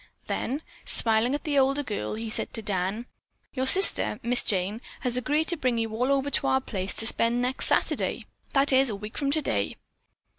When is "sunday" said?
7.67-8.25